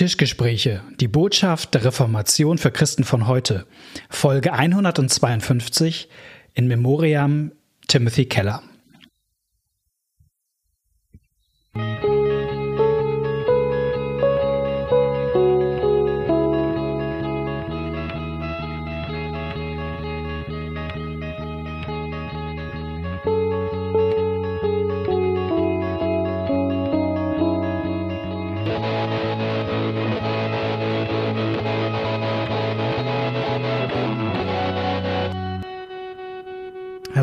[0.00, 3.66] Tischgespräche, die Botschaft der Reformation für Christen von heute,
[4.08, 6.08] Folge 152
[6.54, 7.52] in Memoriam
[7.86, 8.62] Timothy Keller.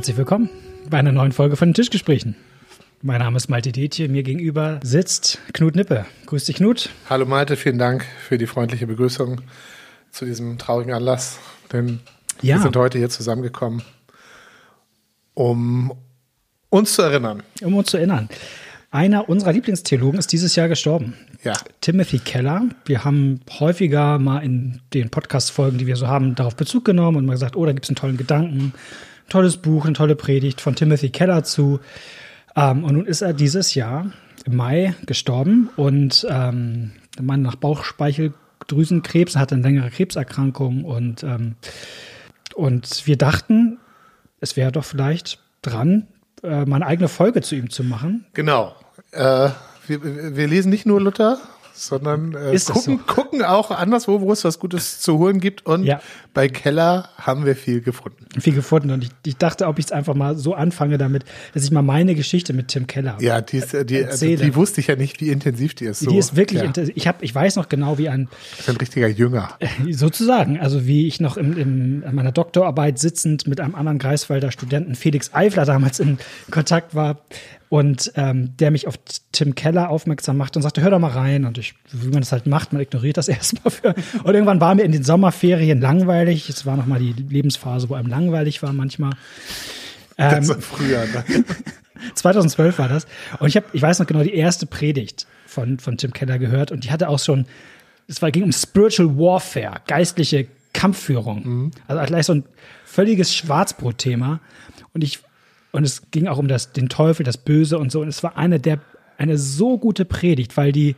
[0.07, 0.49] Herzlich willkommen
[0.89, 2.37] bei einer neuen Folge von den Tischgesprächen.
[3.01, 6.05] Mein Name ist Malte Detje, mir gegenüber sitzt Knut Nippe.
[6.27, 6.91] Grüß dich, Knut.
[7.09, 9.41] Hallo Malte, vielen Dank für die freundliche Begrüßung
[10.11, 11.39] zu diesem traurigen Anlass.
[11.73, 11.99] Denn
[12.41, 12.55] ja.
[12.55, 13.81] wir sind heute hier zusammengekommen,
[15.33, 15.91] um
[16.69, 17.43] uns zu erinnern.
[17.61, 18.29] Um uns zu erinnern.
[18.91, 21.15] Einer unserer Lieblingstheologen ist dieses Jahr gestorben.
[21.43, 21.51] Ja.
[21.81, 22.61] Timothy Keller.
[22.85, 27.25] Wir haben häufiger mal in den Podcast-Folgen, die wir so haben, darauf Bezug genommen und
[27.25, 28.71] mal gesagt, oh, da gibt es einen tollen Gedanken
[29.29, 31.79] tolles Buch, eine tolle Predigt von Timothy Keller zu.
[32.55, 34.11] Ähm, und nun ist er dieses Jahr
[34.45, 41.55] im Mai gestorben und ähm, der Mann nach Bauchspeicheldrüsenkrebs, hatte eine längere Krebserkrankung und, ähm,
[42.55, 43.79] und wir dachten,
[44.39, 46.07] es wäre doch vielleicht dran,
[46.43, 48.25] äh, eine eigene Folge zu ihm zu machen.
[48.33, 48.75] Genau.
[49.11, 49.49] Äh,
[49.87, 51.39] wir, wir lesen nicht nur Luther,
[51.77, 53.13] sondern äh, gucken, so?
[53.13, 55.65] gucken auch anderswo, wo es was Gutes zu holen gibt.
[55.65, 56.01] Und ja.
[56.33, 58.25] bei Keller haben wir viel gefunden.
[58.39, 58.91] Viel gefunden.
[58.91, 61.81] Und ich, ich dachte, ob ich es einfach mal so anfange damit, dass ich mal
[61.81, 65.21] meine Geschichte mit Tim Keller Ja, die, ist, die, also, die wusste ich ja nicht,
[65.21, 65.99] wie intensiv die ist.
[65.99, 66.09] So.
[66.09, 66.67] Die ist wirklich ja.
[66.67, 66.95] intensiv.
[66.97, 68.27] Ich, hab, ich weiß noch genau, wie ein...
[68.51, 69.49] Das ist ein richtiger Jünger.
[69.91, 70.59] Sozusagen.
[70.59, 74.95] Also wie ich noch im, im, in meiner Doktorarbeit sitzend mit einem anderen Greifswalder Studenten,
[74.95, 76.17] Felix Eifler, damals in
[76.49, 77.21] Kontakt war,
[77.69, 78.95] und ähm, der mich auf
[79.31, 81.45] Tim Keller aufmerksam macht und sagte, hör doch mal rein.
[81.45, 83.95] Und ich, wie man das halt macht, man ignoriert das erstmal für.
[84.23, 86.49] Und irgendwann war mir in den Sommerferien langweilig.
[86.49, 89.11] Es war nochmal die Lebensphase, wo einem langweilig war manchmal.
[90.17, 91.23] Ähm, das war früher, ne?
[92.13, 93.05] 2012 war das.
[93.39, 96.71] Und ich habe, ich weiß noch genau, die erste Predigt von, von Tim Keller gehört.
[96.71, 97.45] Und die hatte auch schon,
[98.07, 101.43] es war, ging um Spiritual Warfare, geistliche Kampfführung.
[101.43, 101.71] Mhm.
[101.87, 102.43] Also gleich so ein
[102.85, 104.39] völliges Schwarzbrot-Thema.
[104.93, 105.19] Und ich
[105.77, 108.01] und es ging auch um das, den Teufel, das Böse und so.
[108.01, 108.79] Und es war eine der,
[109.19, 110.95] eine so gute Predigt, weil die,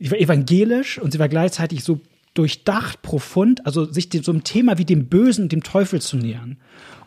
[0.00, 2.00] die war evangelisch und sie war gleichzeitig so
[2.34, 6.16] durchdacht, profund, also sich dem, so einem Thema wie dem Bösen und dem Teufel zu
[6.16, 6.56] nähern.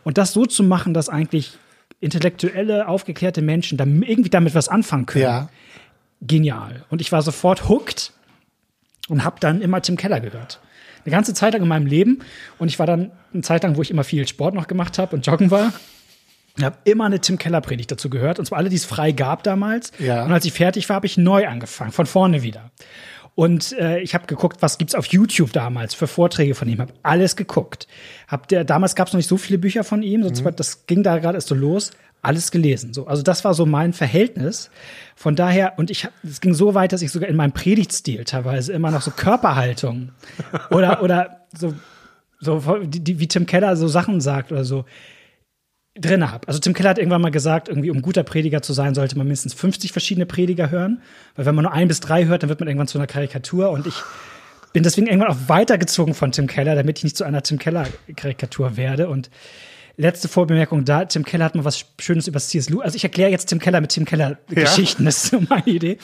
[0.02, 1.58] Und das so zu machen, dass eigentlich
[2.00, 5.24] intellektuelle, aufgeklärte Menschen da irgendwie damit was anfangen können.
[5.24, 5.50] Ja.
[6.22, 6.86] Genial.
[6.88, 8.14] Und ich war sofort hooked
[9.10, 10.58] und habe dann immer Tim Keller gehört.
[11.04, 12.20] Eine ganze Zeit lang in meinem Leben.
[12.58, 15.14] Und ich war dann eine Zeit lang, wo ich immer viel Sport noch gemacht habe
[15.14, 15.70] und joggen war.
[16.56, 19.10] Ich habe immer eine Tim Keller Predigt dazu gehört, und zwar alle, die es frei
[19.10, 19.90] gab damals.
[19.98, 20.24] Ja.
[20.24, 22.70] Und als ich fertig war, habe ich neu angefangen, von vorne wieder.
[23.34, 26.80] Und äh, ich habe geguckt, was gibt's auf YouTube damals für Vorträge von ihm.
[26.80, 27.88] Habe alles geguckt.
[28.28, 30.54] Hab der damals gab's noch nicht so viele Bücher von ihm, sonst mhm.
[30.54, 31.90] das ging da gerade erst so los.
[32.22, 32.94] Alles gelesen.
[32.94, 34.70] So, also das war so mein Verhältnis.
[35.16, 38.72] Von daher und ich, es ging so weit, dass ich sogar in meinem Predigtstil teilweise
[38.72, 40.12] immer noch so Körperhaltung
[40.70, 41.74] oder oder so
[42.40, 44.84] so die, die, wie Tim Keller so Sachen sagt oder so
[45.96, 46.48] drin habe.
[46.48, 49.26] Also Tim Keller hat irgendwann mal gesagt, irgendwie um guter Prediger zu sein, sollte man
[49.26, 51.00] mindestens 50 verschiedene Prediger hören,
[51.36, 53.70] weil wenn man nur ein bis drei hört, dann wird man irgendwann zu einer Karikatur
[53.70, 53.94] und ich
[54.72, 57.86] bin deswegen irgendwann auch weitergezogen von Tim Keller, damit ich nicht zu einer Tim Keller
[58.16, 59.30] Karikatur werde und
[59.96, 62.70] letzte Vorbemerkung da, Tim Keller hat mal was Schönes über C.S.
[62.70, 65.06] Lewis, also ich erkläre jetzt Tim Keller mit Tim Keller Geschichten, ja.
[65.06, 65.98] das ist so meine Idee.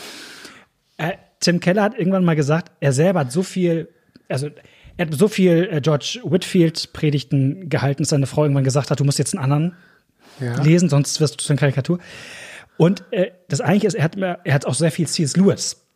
[0.98, 3.88] Äh, Tim Keller hat irgendwann mal gesagt, er selber hat so viel,
[4.28, 4.50] also
[5.00, 9.00] er hat so viel äh, George Whitfield Predigten gehalten, dass seine Frau irgendwann gesagt hat,
[9.00, 9.76] du musst jetzt einen anderen
[10.40, 10.60] ja.
[10.62, 11.98] lesen, sonst wirst du zu einer Karikatur.
[12.76, 15.38] Und äh, das eigentlich ist, er hat, er hat auch sehr viel C.S.
[15.38, 15.86] Lewis.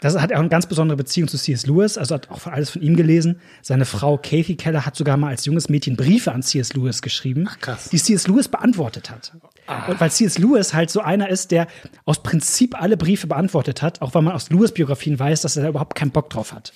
[0.00, 1.66] Das hat auch eine ganz besondere Beziehung zu C.S.
[1.66, 3.40] Lewis, also hat auch alles von ihm gelesen.
[3.62, 6.72] Seine Frau Kathy Keller hat sogar mal als junges Mädchen Briefe an C.S.
[6.72, 8.26] Lewis geschrieben, Ach, die C.S.
[8.26, 9.32] Lewis beantwortet hat.
[9.68, 9.86] Ah.
[9.86, 10.38] Und weil C.S.
[10.38, 11.68] Lewis halt so einer ist, der
[12.04, 15.68] aus Prinzip alle Briefe beantwortet hat, auch weil man aus Lewis-Biografien weiß, dass er da
[15.68, 16.72] überhaupt keinen Bock drauf hat.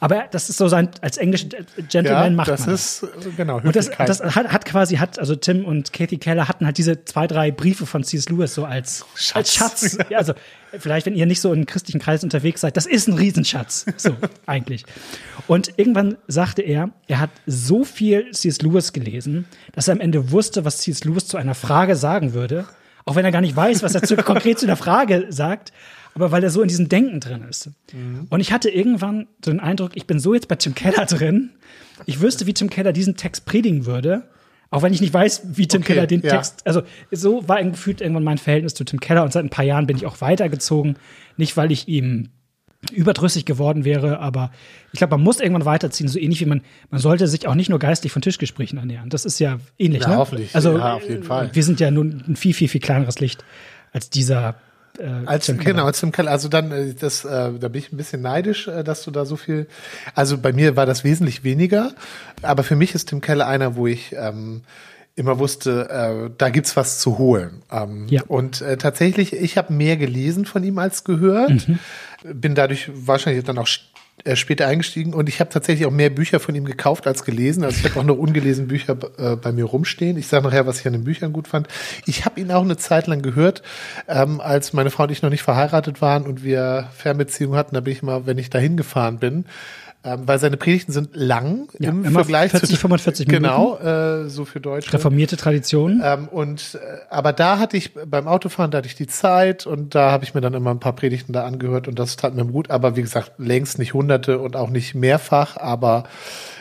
[0.00, 1.48] Aber das ist so sein, als englischer
[1.88, 3.02] Gentleman ja, macht das man das.
[3.02, 6.66] ist, genau, Und das, das hat, hat, quasi, hat, also Tim und Kathy Keller hatten
[6.66, 8.28] halt diese zwei, drei Briefe von C.S.
[8.28, 9.36] Lewis so als Schatz.
[9.36, 9.98] Als Schatz.
[10.10, 10.34] Ja, also,
[10.78, 13.86] vielleicht, wenn ihr nicht so in christlichen Kreisen unterwegs seid, das ist ein Riesenschatz.
[13.96, 14.84] So, eigentlich.
[15.46, 18.62] Und irgendwann sagte er, er hat so viel C.S.
[18.62, 21.04] Lewis gelesen, dass er am Ende wusste, was C.S.
[21.04, 22.66] Lewis zu einer Frage sagen würde.
[23.04, 25.72] Auch wenn er gar nicht weiß, was er zu, konkret zu der Frage sagt
[26.18, 27.70] aber weil er so in diesem Denken drin ist.
[27.92, 28.26] Mhm.
[28.28, 31.50] Und ich hatte irgendwann so den Eindruck, ich bin so jetzt bei Tim Keller drin,
[32.06, 34.24] ich wüsste, wie Tim Keller diesen Text predigen würde,
[34.70, 36.30] auch wenn ich nicht weiß, wie Tim okay, Keller den ja.
[36.30, 39.64] Text, also so war gefühlt irgendwann mein Verhältnis zu Tim Keller und seit ein paar
[39.64, 40.96] Jahren bin ich auch weitergezogen,
[41.36, 42.30] nicht weil ich ihm
[42.92, 44.52] überdrüssig geworden wäre, aber
[44.92, 47.70] ich glaube, man muss irgendwann weiterziehen, so ähnlich wie man, man sollte sich auch nicht
[47.70, 49.10] nur geistig von Tischgesprächen ernähren.
[49.10, 50.16] Das ist ja ähnlich, ja, ne?
[50.16, 50.54] Hoffentlich.
[50.54, 51.50] Also, ja, auf jeden Fall.
[51.52, 53.44] Wir sind ja nun ein viel, viel, viel kleineres Licht
[53.92, 54.56] als dieser
[54.98, 56.30] äh, als Tim genau als Tim Keller.
[56.30, 59.24] Also dann äh, das, äh, da bin ich ein bisschen neidisch, äh, dass du da
[59.24, 59.66] so viel.
[60.14, 61.92] Also bei mir war das wesentlich weniger,
[62.42, 64.62] aber für mich ist Tim Keller einer, wo ich ähm,
[65.18, 67.62] immer wusste, äh, da gibt's was zu holen.
[67.72, 68.22] Ähm, ja.
[68.28, 71.68] Und äh, tatsächlich, ich habe mehr gelesen von ihm als gehört.
[71.68, 71.78] Mhm.
[72.22, 73.66] Bin dadurch wahrscheinlich dann auch
[74.34, 77.64] später eingestiegen und ich habe tatsächlich auch mehr Bücher von ihm gekauft als gelesen.
[77.64, 80.18] Also ich habe auch noch ungelesen Bücher äh, bei mir rumstehen.
[80.18, 81.68] Ich sage nachher, was ich an den Büchern gut fand.
[82.06, 83.62] Ich habe ihn auch eine Zeit lang gehört,
[84.08, 87.74] ähm, als meine Frau und ich noch nicht verheiratet waren und wir Fernbeziehungen hatten.
[87.74, 89.44] Da bin ich mal, wenn ich dahin gefahren bin,
[90.04, 93.42] ähm, weil seine Predigten sind lang ja, im Vergleich 40, zu 45 Minuten.
[93.42, 94.92] Genau, äh, so für Deutsche.
[94.92, 96.00] Reformierte Tradition.
[96.04, 99.94] Ähm, und äh, aber da hatte ich beim Autofahren, da hatte ich die Zeit und
[99.94, 102.44] da habe ich mir dann immer ein paar Predigten da angehört und das tat mir
[102.44, 102.70] gut.
[102.70, 106.04] Aber wie gesagt, längst nicht Hunderte und auch nicht mehrfach, aber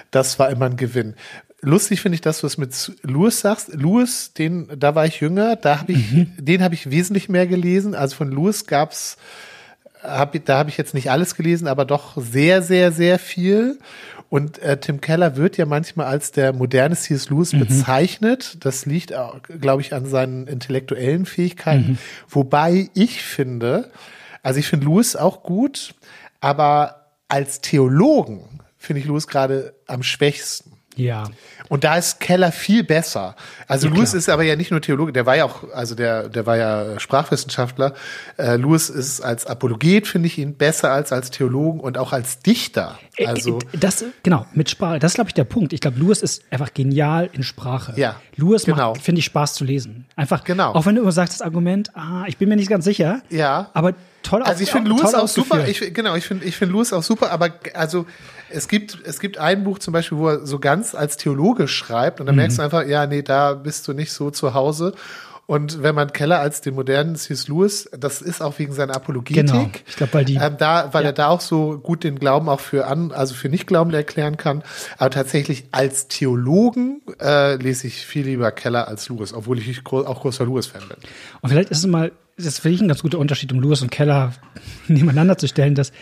[0.10, 1.16] das war immer ein Gewinn
[1.62, 3.74] lustig finde ich, dass du es mit Louis sagst.
[3.74, 6.34] Louis, den, da war ich jünger, da habe ich, mhm.
[6.38, 7.96] den habe ich wesentlich mehr gelesen.
[7.96, 9.18] Also von Louis gab's
[10.08, 13.80] hab, da habe ich jetzt nicht alles gelesen, aber doch sehr, sehr, sehr viel.
[14.30, 17.30] Und äh, Tim Keller wird ja manchmal als der moderne C.S.
[17.30, 17.60] Lewis mhm.
[17.60, 18.58] bezeichnet.
[18.66, 19.14] Das liegt,
[19.62, 21.92] glaube ich, an seinen intellektuellen Fähigkeiten.
[21.92, 21.98] Mhm.
[22.28, 23.90] Wobei ich finde,
[24.44, 25.96] also ich finde Lewis auch gut,
[26.42, 30.77] aber als Theologen finde ich Lewis gerade am schwächsten.
[30.98, 31.26] Ja.
[31.70, 33.36] Und da ist Keller viel besser.
[33.68, 36.30] Also ja, Lewis ist aber ja nicht nur Theologe, der war ja auch, also der,
[36.30, 37.94] der war ja Sprachwissenschaftler.
[38.38, 42.40] Äh, Lewis ist als Apologet, finde ich ihn, besser als als Theologen und auch als
[42.40, 42.98] Dichter.
[43.18, 45.74] Äh, also das, genau, mit Sprache, das ist, glaube ich, der Punkt.
[45.74, 47.94] Ich glaube, Lewis ist einfach genial in Sprache.
[47.98, 48.16] Ja.
[48.36, 48.94] Lewis genau.
[48.94, 50.06] macht, finde ich, Spaß zu lesen.
[50.16, 50.74] Einfach, genau.
[50.74, 53.22] auch wenn du immer sagst, das Argument, ah, ich bin mir nicht ganz sicher.
[53.30, 53.70] Ja.
[53.74, 55.68] Aber toll Also ich finde Lewis auch super.
[55.68, 58.06] Ich, genau, ich finde ich finde Lewis auch super, aber also
[58.50, 62.20] es gibt, es gibt ein Buch zum Beispiel, wo er so ganz als Theologe schreibt
[62.20, 62.42] und dann mhm.
[62.42, 64.94] merkst du einfach, ja, nee, da bist du nicht so zu Hause.
[65.48, 67.48] Und wenn man Keller als den modernen C.S.
[67.48, 69.46] Lewis, das ist auch wegen seiner Apologetik.
[69.46, 69.70] Genau.
[69.88, 71.10] Ich glaube, weil die, ähm, da, weil ja.
[71.10, 74.62] er da auch so gut den Glauben auch für an, also für Nichtglaubende erklären kann.
[74.98, 80.22] Aber tatsächlich als Theologen äh, lese ich viel lieber Keller als Lewis, obwohl ich auch
[80.22, 80.98] großer Lewis-Fan bin.
[81.40, 83.82] Und vielleicht ist es mal, das ist für mich ein ganz guter Unterschied, um Lewis
[83.82, 84.34] und Keller
[84.90, 85.94] nebeneinander zu stellen, dass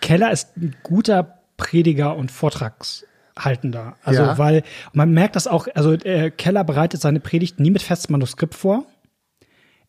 [0.00, 3.96] Keller ist ein guter Prediger und Vortragshaltender.
[4.02, 4.38] Also, ja.
[4.38, 4.62] weil
[4.94, 8.86] man merkt das auch, also äh, Keller bereitet seine Predigt nie mit festem Manuskript vor.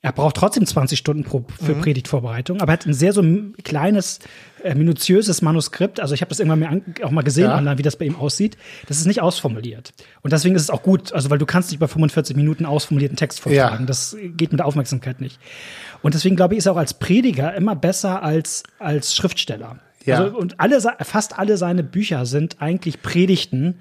[0.03, 1.81] Er braucht trotzdem 20 Stunden pro, für mhm.
[1.81, 3.23] Predigtvorbereitung, aber er hat ein sehr so
[3.63, 4.19] kleines,
[4.63, 5.99] äh, minutiöses Manuskript.
[5.99, 7.57] Also ich habe das irgendwann mir an, auch mal gesehen ja.
[7.57, 8.57] online, wie das bei ihm aussieht.
[8.87, 9.93] Das ist nicht ausformuliert.
[10.23, 13.15] Und deswegen ist es auch gut, also weil du kannst nicht bei 45 Minuten ausformulierten
[13.15, 13.83] Text vortragen.
[13.83, 13.85] Ja.
[13.85, 15.39] Das geht mit der Aufmerksamkeit nicht.
[16.01, 19.77] Und deswegen glaube ich, ist er auch als Prediger immer besser als als Schriftsteller.
[20.05, 20.23] Ja.
[20.23, 23.79] Also, und alle, fast alle seine Bücher sind eigentlich Predigten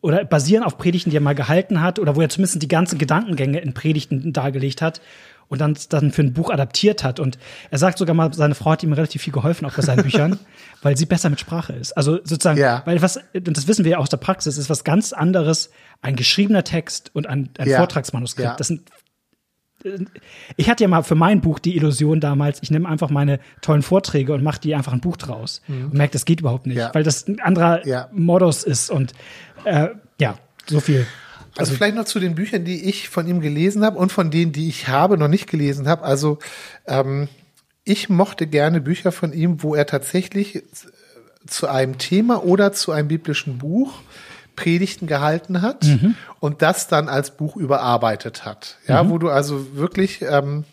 [0.00, 2.98] oder basieren auf Predigten, die er mal gehalten hat oder wo er zumindest die ganzen
[2.98, 5.00] Gedankengänge in Predigten dargelegt hat
[5.52, 7.20] und dann, dann für ein Buch adaptiert hat.
[7.20, 7.38] Und
[7.70, 10.38] er sagt sogar mal, seine Frau hat ihm relativ viel geholfen, auch bei seinen Büchern,
[10.82, 11.92] weil sie besser mit Sprache ist.
[11.92, 12.82] Also sozusagen, ja.
[12.86, 15.70] weil was, und das wissen wir ja aus der Praxis, ist was ganz anderes,
[16.00, 17.76] ein geschriebener Text und ein, ein ja.
[17.76, 18.48] Vortragsmanuskript.
[18.48, 18.56] Ja.
[18.56, 18.90] Das sind
[20.56, 23.82] ich hatte ja mal für mein Buch die Illusion damals, ich nehme einfach meine tollen
[23.82, 25.86] Vorträge und mache die einfach ein Buch draus mhm.
[25.86, 26.90] und merke, das geht überhaupt nicht, ja.
[26.94, 28.08] weil das ein anderer ja.
[28.12, 29.12] Modus ist und
[29.64, 29.88] äh,
[30.20, 30.36] ja,
[30.66, 31.06] so viel.
[31.54, 34.30] Also, also, vielleicht noch zu den Büchern, die ich von ihm gelesen habe und von
[34.30, 36.02] denen, die ich habe, noch nicht gelesen habe.
[36.02, 36.38] Also
[36.86, 37.28] ähm,
[37.84, 40.62] ich mochte gerne Bücher von ihm, wo er tatsächlich
[41.46, 44.00] zu einem Thema oder zu einem biblischen Buch
[44.62, 46.14] Predigten gehalten hat mhm.
[46.40, 48.76] und das dann als Buch überarbeitet hat.
[48.86, 49.10] Ja, mhm.
[49.10, 50.64] wo du also wirklich ähm,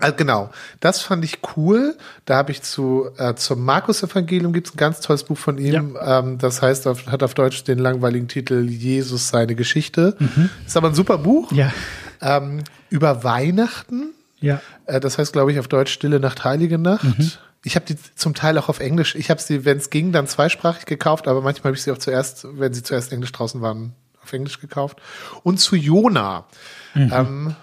[0.00, 1.96] äh, Genau, das fand ich cool.
[2.26, 5.94] Da habe ich zu äh, zum Markus-Evangelium gibt es ein ganz tolles Buch von ihm.
[5.96, 6.20] Ja.
[6.20, 10.14] Ähm, das heißt, auf, hat auf Deutsch den langweiligen Titel Jesus seine Geschichte.
[10.18, 10.50] Mhm.
[10.66, 11.50] Ist aber ein super Buch.
[11.52, 11.72] Ja.
[12.20, 14.10] Ähm, über Weihnachten.
[14.40, 14.60] Ja.
[14.86, 17.18] Äh, das heißt, glaube ich, auf Deutsch Stille Nacht, Heilige Nacht.
[17.18, 17.32] Mhm.
[17.64, 19.14] Ich habe die zum Teil auch auf Englisch.
[19.14, 21.98] Ich habe sie, wenn es ging, dann zweisprachig gekauft, aber manchmal habe ich sie auch
[21.98, 25.00] zuerst, wenn sie zuerst Englisch draußen waren, auf Englisch gekauft.
[25.42, 26.46] Und zu Jona.
[26.94, 27.12] Mhm.
[27.12, 27.56] Ähm,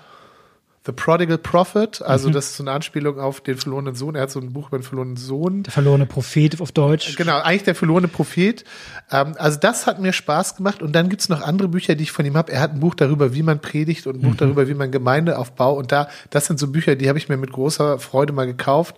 [0.85, 2.33] The Prodigal Prophet, also mhm.
[2.33, 4.13] das ist so eine Anspielung auf den verlorenen Sohn.
[4.13, 5.63] Er hat so ein Buch über den verlorenen Sohn.
[5.63, 7.15] Der verlorene Prophet auf Deutsch.
[7.15, 8.63] Genau, eigentlich der verlorene Prophet.
[9.11, 10.83] Ähm, also das hat mir Spaß gemacht.
[10.83, 12.51] Und dann gibt's noch andere Bücher, die ich von ihm habe.
[12.51, 14.37] Er hat ein Buch darüber, wie man predigt und ein Buch mhm.
[14.37, 15.79] darüber, wie man Gemeinde aufbaut.
[15.79, 18.95] Und da, das sind so Bücher, die habe ich mir mit großer Freude mal gekauft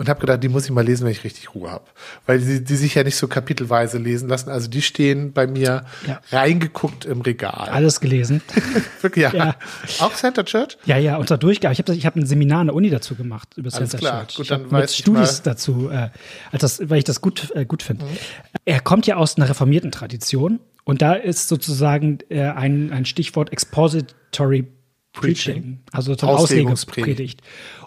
[0.00, 1.84] und habe gedacht, die muss ich mal lesen, wenn ich richtig Ruhe habe.
[2.24, 4.48] Weil die, die sich ja nicht so kapitelweise lesen lassen.
[4.48, 6.20] Also die stehen bei mir Ja.
[6.32, 7.68] reingeguckt im Regal.
[7.68, 8.40] Alles gelesen.
[9.02, 9.34] Wirklich, ja.
[9.34, 9.56] Ja.
[9.98, 10.78] Auch Center Church?
[10.86, 11.74] Ja, ja, unter Durchgabe.
[11.74, 14.20] Ich habe ich hab ein Seminar an der Uni dazu gemacht über Alles Center klar.
[14.26, 14.36] Church.
[14.36, 15.50] Gut, ich dann mit weiß ich Studis mal.
[15.52, 16.08] dazu, äh,
[16.58, 17.86] das, weil ich das gut, äh, gut Mhm.
[17.86, 18.06] finde.
[18.64, 23.52] Er kommt ja aus einer reformierten Tradition und da ist sozusagen äh, ein, ein Stichwort
[23.52, 24.66] Expository
[25.12, 25.80] Preaching, Preaching.
[25.92, 26.30] also Auslegungspredigt.
[26.30, 27.42] Auslegungspredigt.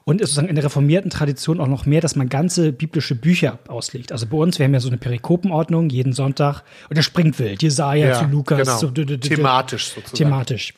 [0.06, 3.60] Und ist sozusagen in der reformierten Tradition auch noch mehr, dass man ganze biblische Bücher
[3.70, 4.12] auslegt.
[4.12, 7.62] Also bei uns, wir haben ja so eine Perikopenordnung jeden Sonntag und der springt wild.
[7.64, 8.58] Jesaja zu Lukas.
[8.60, 8.78] genau.
[8.78, 10.18] So, dü- dü- dü- Thematisch sozusagen.
[10.18, 10.74] thematisch.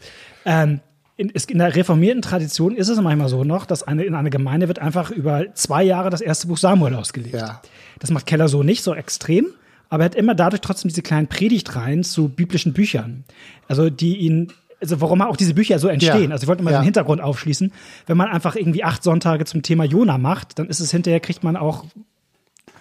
[0.45, 0.79] Ähm,
[1.17, 4.67] in, in der reformierten Tradition ist es manchmal so noch, dass eine, in einer Gemeinde
[4.67, 7.35] wird einfach über zwei Jahre das erste Buch Samuel ausgelegt.
[7.35, 7.61] Ja.
[7.99, 9.47] Das macht Keller so nicht so extrem,
[9.89, 13.23] aber er hat immer dadurch trotzdem diese kleinen Predigtreihen zu biblischen Büchern.
[13.67, 14.51] Also die ihn,
[14.81, 16.25] also warum auch diese Bücher so entstehen.
[16.25, 16.31] Ja.
[16.31, 16.79] Also ich wollte mal Ja.
[16.81, 17.71] den Hintergrund aufschließen.
[18.05, 21.43] Wenn man einfach irgendwie acht Sonntage zum Thema Jona macht, dann ist es hinterher, kriegt
[21.43, 21.85] man auch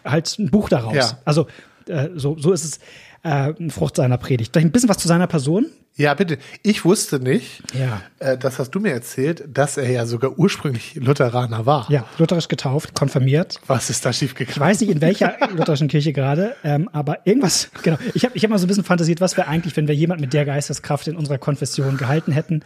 [0.04, 0.94] halt ein Buch daraus.
[0.94, 1.18] Ja.
[1.24, 1.46] Also
[1.88, 2.80] äh, so, so ist es
[3.24, 4.52] äh, Frucht seiner Predigt.
[4.52, 5.66] Vielleicht ein bisschen was zu seiner Person.
[5.96, 6.38] Ja, bitte.
[6.64, 8.02] Ich wusste nicht, Ja.
[8.18, 11.88] äh, das hast du mir erzählt, dass er ja sogar ursprünglich Lutheraner war.
[11.90, 13.60] Ja, lutherisch getauft, konfirmiert.
[13.68, 14.60] Was ist da Ich schiefgegangen?
[14.60, 17.96] weiß nicht, in welcher lutherischen Kirche gerade, ähm, aber irgendwas, genau.
[18.14, 20.20] Ich habe ich hab mal so ein bisschen fantasiert, was wäre eigentlich, wenn wir jemand
[20.20, 22.62] mit der Geisteskraft in unserer Konfession gehalten hätten.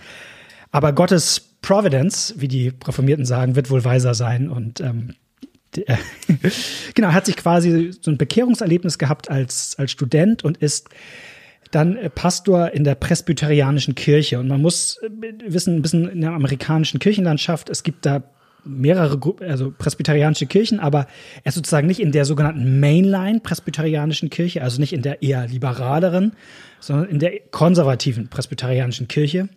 [0.71, 4.49] Aber Gottes Providence, wie die Reformierten sagen, wird wohl weiser sein.
[4.49, 5.15] Und ähm,
[5.75, 5.97] die, äh,
[6.95, 10.89] genau, hat sich quasi so ein Bekehrungserlebnis gehabt als, als Student und ist
[11.71, 14.39] dann äh, Pastor in der presbyterianischen Kirche.
[14.39, 15.09] Und man muss äh,
[15.47, 18.23] wissen, ein bisschen in der amerikanischen Kirchenlandschaft, es gibt da
[18.65, 21.07] mehrere also presbyterianische Kirchen, aber
[21.43, 25.47] er ist sozusagen nicht in der sogenannten Mainline presbyterianischen Kirche, also nicht in der eher
[25.47, 26.33] liberaleren,
[26.81, 29.49] sondern in der konservativen presbyterianischen Kirche.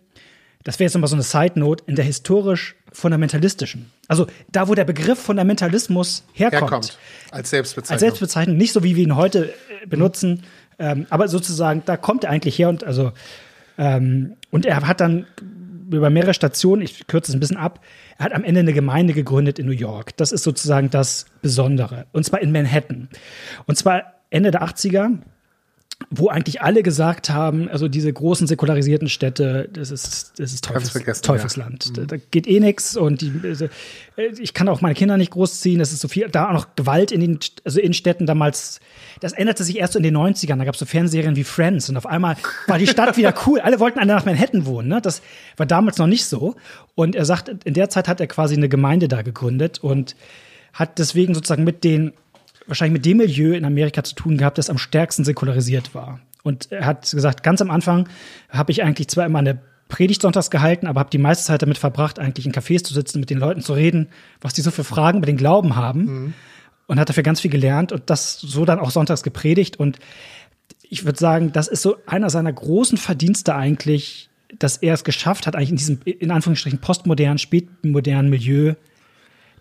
[0.64, 3.90] Das wäre jetzt nochmal so eine Side Note in der historisch fundamentalistischen.
[4.08, 6.98] Also da, wo der Begriff Fundamentalismus herkommt Herkommt.
[7.30, 7.94] Als Selbstbezeichnung.
[7.94, 9.52] als Selbstbezeichnung, nicht so wie wir ihn heute
[9.82, 10.42] äh, benutzen,
[10.78, 13.12] ähm, aber sozusagen, da kommt er eigentlich her und also
[13.78, 15.26] ähm, und er hat dann
[15.90, 17.80] über mehrere Stationen, ich kürze es ein bisschen ab,
[18.18, 20.16] er hat am Ende eine Gemeinde gegründet in New York.
[20.16, 22.06] Das ist sozusagen das Besondere.
[22.12, 23.08] Und zwar in Manhattan.
[23.66, 25.18] Und zwar Ende der 80er,
[26.10, 31.20] wo eigentlich alle gesagt haben, also diese großen säkularisierten Städte, das ist, das ist Teufels,
[31.20, 31.96] Teufelsland.
[31.96, 33.66] Da, da geht eh nix und die, also,
[34.16, 36.74] äh, ich kann auch meine Kinder nicht großziehen, das ist so viel, da auch noch
[36.76, 38.80] Gewalt in den, also in Städten damals,
[39.20, 41.96] das änderte sich erst in den 90ern, da gab es so Fernsehserien wie Friends und
[41.96, 45.00] auf einmal war die Stadt wieder cool, alle wollten alle nach Manhattan wohnen, ne?
[45.00, 45.22] das
[45.56, 46.54] war damals noch nicht so.
[46.94, 50.14] Und er sagt, in der Zeit hat er quasi eine Gemeinde da gegründet und
[50.72, 52.12] hat deswegen sozusagen mit den
[52.66, 56.20] wahrscheinlich mit dem Milieu in Amerika zu tun gehabt, das am stärksten säkularisiert war.
[56.42, 58.08] Und er hat gesagt, ganz am Anfang
[58.48, 61.78] habe ich eigentlich zwar immer eine Predigt sonntags gehalten, aber habe die meiste Zeit damit
[61.78, 64.08] verbracht, eigentlich in Cafés zu sitzen, mit den Leuten zu reden,
[64.40, 66.34] was die so für Fragen über den Glauben haben.
[66.86, 69.78] Und hat dafür ganz viel gelernt und das so dann auch sonntags gepredigt.
[69.78, 69.98] Und
[70.82, 74.28] ich würde sagen, das ist so einer seiner großen Verdienste eigentlich,
[74.58, 78.74] dass er es geschafft hat, eigentlich in diesem, in Anführungsstrichen, postmodernen, spätmodernen Milieu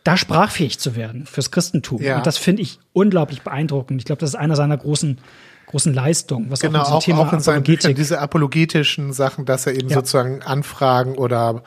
[0.04, 2.02] da sprachfähig zu werden fürs Christentum.
[2.02, 2.18] Ja.
[2.18, 4.02] Und das finde ich unglaublich beeindruckend.
[4.02, 5.20] Ich glaube, das ist einer seiner großen,
[5.68, 9.74] großen Leistungen, was Genau, auch Thema auch in seinen Büchern, diese apologetischen Sachen, dass er
[9.76, 9.96] eben Ja.
[9.96, 11.64] sozusagen Anfragen oder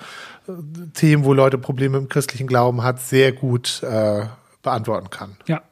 [0.48, 0.52] äh,
[0.94, 4.26] Themen, wo Leute Probleme im christlichen Glauben hat, sehr gut äh,
[4.62, 5.36] beantworten kann.
[5.46, 5.62] Ja.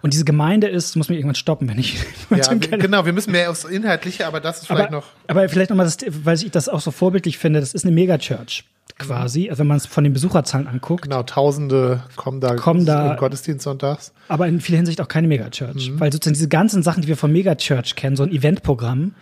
[0.00, 1.98] Und diese Gemeinde ist, muss mich irgendwann stoppen, wenn ich
[2.30, 5.06] Ja, wir, genau, wir müssen mehr aufs Inhaltliche, aber das ist vielleicht aber, noch.
[5.26, 8.64] aber vielleicht nochmal, das, weil ich das auch so vorbildlich finde, das ist eine Megachurch
[8.98, 13.12] quasi, also wenn man es von den Besucherzahlen anguckt, Genau, Tausende kommen da, Kommen da-
[13.12, 14.12] im Gottesdienst sonntags.
[14.28, 16.00] aber in vieler Hinsicht auch keine Megachurch, Mhm.
[16.00, 19.14] weil sozusagen diese ganzen Sachen, die wir von Megachurch kennen, so ein Eventprogramm,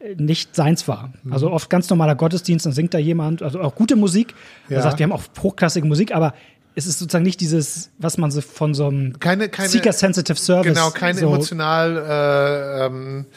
[0.00, 1.12] äh, nicht seins war.
[1.22, 1.32] Mhm.
[1.32, 4.34] Also oft ganz normaler Gottesdienst, dann singt da jemand, also auch gute Musik.
[4.68, 4.82] Er Ja.
[4.82, 6.34] sagt, wir haben auch hochklassige Musik, aber
[6.76, 10.74] es ist sozusagen nicht dieses, was man so von so einem Keine, keine, Seeker-Sensitive Service.
[10.74, 13.34] genau, keine so, emotional äh, ähm, äh,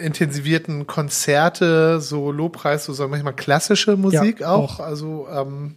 [0.00, 4.78] intensivierten Konzerte, so Lobpreis, so sondern manchmal klassische Musik Ja, auch.
[4.78, 4.84] auch.
[4.84, 5.76] Also ähm,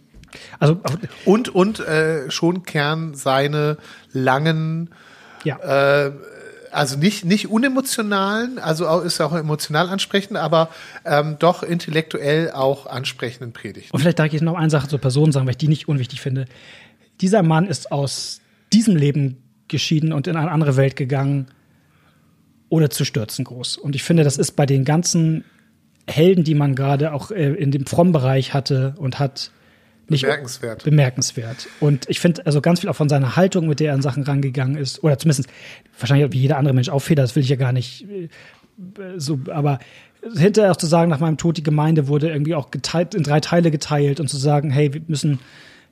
[0.58, 0.80] Also,
[1.24, 3.78] und und äh, schon Kern seine
[4.12, 4.90] langen
[5.44, 6.06] ja.
[6.06, 6.12] äh,
[6.70, 10.68] also nicht, nicht unemotionalen, also auch, ist auch emotional ansprechend, aber
[11.04, 13.90] ähm, doch intellektuell auch ansprechenden Predigten.
[13.92, 16.20] Und vielleicht darf ich noch eine Sache zur Person sagen, weil ich die nicht unwichtig
[16.20, 16.46] finde.
[17.20, 18.40] Dieser Mann ist aus
[18.72, 21.48] diesem Leben geschieden und in eine andere Welt gegangen,
[22.68, 23.76] ohne zu stürzen groß.
[23.76, 25.44] Und ich finde, das ist bei den ganzen
[26.06, 29.50] Helden, die man gerade auch äh, in dem frommen Bereich hatte und hat,
[30.08, 30.84] nicht Bemerkenswert.
[30.84, 31.68] bemerkenswert.
[31.80, 34.22] Und ich finde also ganz viel auch von seiner Haltung, mit der er an Sachen
[34.22, 35.50] rangegangen ist, oder zumindest
[35.98, 38.28] wahrscheinlich wie jeder andere Mensch auch Fehler, das will ich ja gar nicht äh,
[39.16, 39.80] so, aber
[40.34, 43.40] hinterher auch zu sagen, nach meinem Tod, die Gemeinde wurde irgendwie auch geteilt, in drei
[43.40, 45.40] Teile geteilt und zu sagen, hey, wir müssen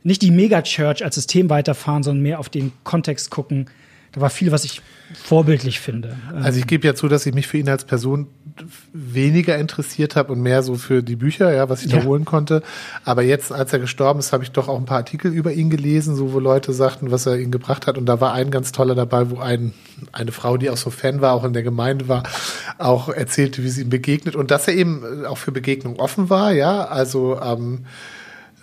[0.03, 3.67] nicht die Megachurch als System weiterfahren, sondern mehr auf den Kontext gucken.
[4.17, 4.81] Da war viel, was ich
[5.23, 6.17] vorbildlich finde.
[6.43, 8.27] Also ich gebe ja zu, dass ich mich für ihn als Person
[8.95, 11.99] weniger interessiert habe und mehr so für die Bücher, ja, was ich Ja.
[11.99, 12.63] da holen konnte.
[13.05, 15.69] Aber jetzt, als er gestorben ist, habe ich doch auch ein paar Artikel über ihn
[15.69, 17.99] gelesen, so wo Leute sagten, was er ihnen gebracht hat.
[17.99, 19.75] Und da war ein ganz toller dabei, wo ein,
[20.13, 22.23] eine Frau, die auch so Fan war, auch in der Gemeinde war,
[22.79, 26.53] auch erzählte, wie sie ihm begegnet und dass er eben auch für Begegnung offen war,
[26.53, 26.87] ja.
[26.87, 27.85] Also ähm,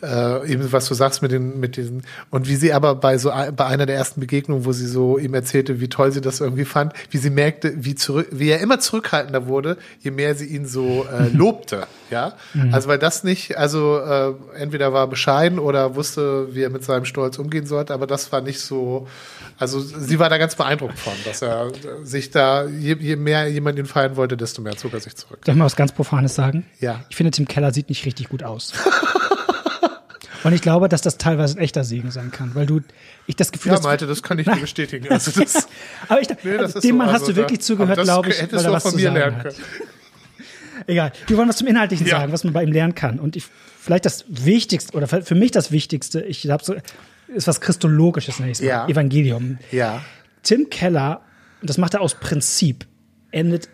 [0.03, 3.29] äh, eben was du sagst mit den mit diesen und wie sie aber bei so
[3.29, 6.65] bei einer der ersten Begegnungen, wo sie so ihm erzählte, wie toll sie das irgendwie
[6.65, 10.65] fand, wie sie merkte, wie zurück, wie er immer zurückhaltender wurde, je mehr sie ihn
[10.65, 12.33] so äh, lobte, ja.
[12.71, 17.05] Also weil das nicht, also äh, entweder war bescheiden oder wusste, wie er mit seinem
[17.05, 19.07] Stolz umgehen sollte, aber das war nicht so.
[19.57, 21.71] Also sie war da ganz beeindruckt von, dass er äh,
[22.03, 25.39] sich da je, je mehr jemand ihn feiern wollte, desto mehr zog er sich zurück.
[25.45, 26.65] Darf ich mal was ganz Profanes sagen?
[26.79, 27.03] Ja.
[27.09, 28.73] Ich finde, Tim Keller sieht nicht richtig gut aus.
[30.43, 32.81] Und ich glaube, dass das teilweise ein echter Segen sein kann, weil du,
[33.27, 35.07] ich das Gefühl Ja, Malte, das kann ich dir bestätigen.
[35.09, 35.67] Also das,
[36.09, 38.29] aber ich, Nee, das also dem so, Mann hast also du wirklich da- zugehört, glaube
[38.29, 39.55] ich, weil du er was von zu mir sagen lernen hat.
[40.87, 41.11] Egal.
[41.27, 42.19] Wir wollen was zum Inhaltlichen Ja.
[42.19, 43.19] sagen, was man bei ihm lernen kann.
[43.19, 43.45] Und ich,
[43.79, 46.75] vielleicht das Wichtigste, oder für mich das Wichtigste, ich habe so,
[47.27, 48.73] ist was Christologisches nächstes Mal.
[48.73, 48.87] Ja.
[48.87, 49.59] Evangelium.
[49.71, 50.03] Ja.
[50.41, 51.21] Tim Keller,
[51.61, 52.85] und das macht er aus Prinzip,
[53.31, 53.69] endet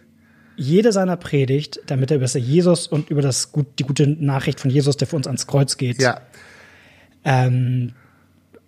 [0.55, 4.59] jede seiner Predigt, damit er über das Jesus und über das gut, die gute Nachricht
[4.59, 6.21] von Jesus, der für uns ans Kreuz geht, Ja.
[7.23, 7.93] Ähm,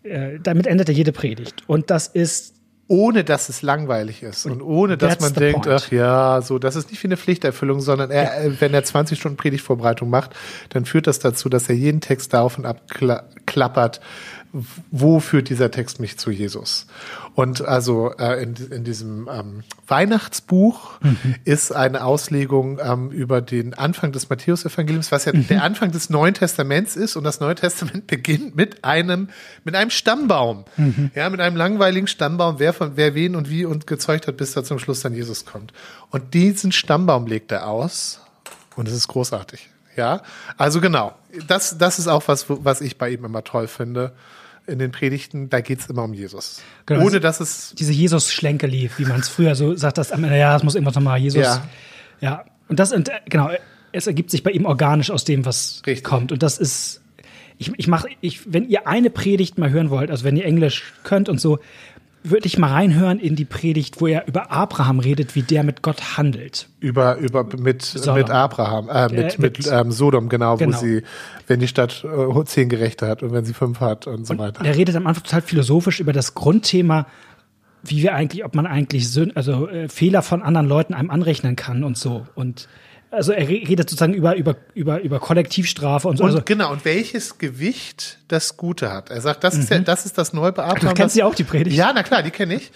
[0.03, 1.63] äh, damit endet er jede Predigt.
[1.67, 2.55] Und das ist
[2.87, 5.81] Ohne dass es langweilig ist und ohne dass man denkt, point.
[5.81, 9.17] ach ja, so, das ist nicht wie eine Pflichterfüllung, sondern er, äh, wenn er 20
[9.17, 10.31] Stunden Predigtvorbereitung macht,
[10.69, 14.01] dann führt das dazu, dass er jeden Text darauf und ab kla klappert,
[14.91, 16.87] wo führt dieser Text mich zu Jesus?
[17.35, 20.99] Und also äh, in, in diesem ähm, Weihnachtsbuch
[21.45, 26.33] ist eine Auslegung ähm, über den Anfang des Matthäusevangeliums, was ja der Anfang des Neuen
[26.33, 27.15] Testaments ist.
[27.15, 29.29] Und das Neue Testament beginnt mit einem
[29.63, 30.65] mit einem Stammbaum,
[31.15, 34.51] ja, mit einem langweiligen Stammbaum, wer von wer wen und wie und gezeugt hat, bis
[34.51, 35.71] da zum Schluss dann Jesus kommt.
[36.09, 38.19] Und diesen Stammbaum legt er aus
[38.75, 39.69] und es ist großartig.
[39.95, 40.21] Ja,
[40.57, 41.13] also genau.
[41.47, 44.13] Das, das ist auch was, was ich bei ihm immer toll finde.
[44.67, 46.61] In den Predigten, da geht's immer um Jesus.
[46.85, 47.05] Genau.
[47.05, 50.55] Ohne dass es diese Jesus-Schlenke-Lied, wie man es früher so sagt, dass am Ende, ja,
[50.55, 51.43] es muss irgendwas nochmal Jesus.
[51.43, 51.67] Ja.
[52.21, 52.45] Ja.
[52.67, 53.49] Und das, und, genau,
[53.91, 56.03] es ergibt sich bei ihm organisch aus dem, was Richtig.
[56.03, 56.31] kommt.
[56.31, 57.01] Und das ist,
[57.57, 60.93] ich, ich mache, ich, wenn ihr eine Predigt mal hören wollt, also wenn ihr Englisch
[61.03, 61.59] könnt und so,
[62.23, 65.81] würde ich mal reinhören in die Predigt, wo er über Abraham redet, wie der mit
[65.81, 66.67] Gott handelt.
[66.79, 68.15] über über mit Sodom.
[68.15, 70.77] mit Abraham, äh, mit Äh, mit, mit- ähm, Sodom genau, Genau.
[70.77, 71.01] wo sie,
[71.47, 74.63] wenn die Stadt äh, zehn Gerechte hat und wenn sie fünf hat und so weiter.
[74.63, 77.07] Er redet am Anfang total philosophisch über das Grundthema,
[77.83, 81.55] wie wir eigentlich, ob man eigentlich Sün also äh, Fehler von anderen Leuten einem anrechnen
[81.55, 82.27] kann und so.
[82.35, 82.67] Und
[83.11, 86.23] also er re- redet sozusagen über über über über Kollektivstrafe und so.
[86.23, 89.09] Und also, genau, und welches Gewicht das Gute hat.
[89.11, 90.33] Er sagt, das ist ja, das ist das.
[90.33, 90.53] Mhm.
[90.81, 91.75] Du kennst sie auch, die Predigt?
[91.75, 92.71] Ja, na klar, die kenne ich.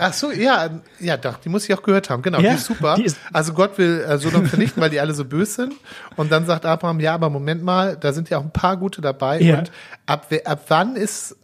[0.00, 0.68] Ach so, ja,
[1.00, 2.22] ja, doch, die muss ich auch gehört haben.
[2.22, 2.94] Genau, Ja, die ist super.
[2.96, 5.74] die ist- also Gott will äh, Sodom vernichten, weil die alle so böse sind.
[6.14, 9.00] Und dann sagt Abraham, ja, aber Moment mal, da sind ja auch ein paar gute
[9.00, 9.40] dabei.
[9.40, 9.58] Ja.
[9.58, 9.72] Und
[10.06, 11.34] ab, ab wann ist,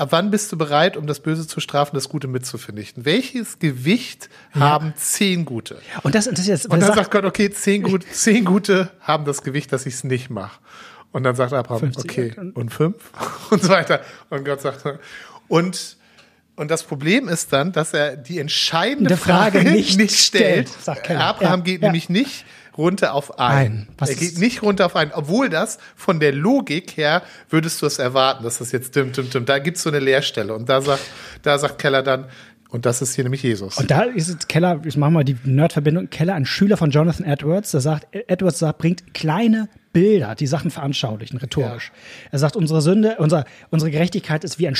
[0.00, 3.04] ab wann bist du bereit, um das Böse zu strafen, das Gute mitzuvernichten?
[3.04, 5.78] Welches Gewicht haben zehn Gute?
[6.02, 9.24] und das interessiert jetzt, Und dann sagt, sagt Gott, okay, zehn, gut, zehn Gute haben
[9.26, 10.58] das Gewicht, dass ich es nicht mache.
[11.12, 12.04] Und dann sagt Abraham, 50.
[12.10, 13.10] okay, und fünf
[13.50, 14.00] und so weiter.
[14.30, 14.84] Und Gott sagt,
[15.48, 15.96] und,
[16.56, 20.70] und das Problem ist dann, dass er die entscheidende Frage Frage, nicht nicht, stellt.
[20.80, 21.10] stellt.
[21.10, 21.88] Abraham Ja, geht ja.
[21.88, 23.56] nämlich nicht runter auf ein.
[23.56, 23.88] Ein.
[23.98, 27.86] Was er geht nicht runter auf ein, obwohl das von der Logik her würdest du
[27.86, 29.44] es erwarten, dass das jetzt dim, dim, dim.
[29.44, 30.54] Da gibt's so eine Leerstelle.
[30.54, 31.02] Und da sagt,
[31.42, 32.26] da sagt Keller dann,
[32.70, 33.78] und das ist hier nämlich Jesus.
[33.78, 37.72] und da ist Keller, jetzt machen wir die Nerdverbindung, Keller, ein Schüler von Jonathan Edwards,
[37.72, 41.90] der sagt, Edwards sagt, bringt kleine Bilder, die Sachen veranschaulichen, rhetorisch.
[42.30, 44.76] Er sagt, unsere Sünde, unser, unsere Gerechtigkeit ist wie ein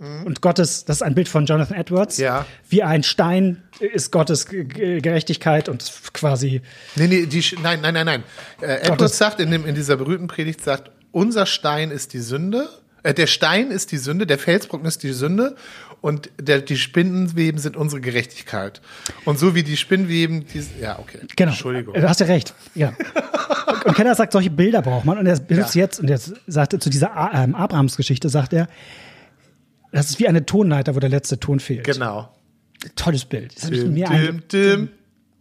[0.00, 0.26] Spinnenweben.
[0.26, 2.18] Und Gottes, das ist ein Bild von Jonathan Edwards.
[2.18, 2.24] Mhm.
[2.24, 2.46] Ja.
[2.68, 6.62] Wie ein Stein ist Gottes Gerechtigkeit und quasi
[6.96, 8.22] Nee, nee, die, nein, nein, nein, nein.
[8.60, 12.68] Äh, Edwards sagt in, dem, in dieser berühmten Predigt, sagt, unser Stein ist die Sünde,
[13.02, 15.56] äh, der Stein ist die Sünde, der Felsbrocken ist die Sünde
[16.00, 18.80] und der, die Spinnenweben sind unsere Gerechtigkeit.
[19.24, 21.18] Und so wie die Spinnenweben, die, ja, okay.
[21.34, 21.50] Genau.
[21.50, 21.94] Entschuldigung.
[21.94, 22.54] Du hast ja recht.
[22.74, 22.92] Ja.
[23.84, 25.18] Und Keller sagt, solche Bilder braucht man.
[25.18, 25.82] Und er benutzt Ja.
[25.82, 28.68] jetzt, und jetzt sagt er zu dieser ähm, Abrahams-Geschichte, sagt er,
[29.92, 31.84] das ist wie eine Tonleiter, wo der letzte Ton fehlt.
[31.84, 32.28] Genau.
[32.96, 33.56] Tolles Bild.
[33.56, 34.08] Das habe ich Dim, mir
[34.52, 34.88] dim.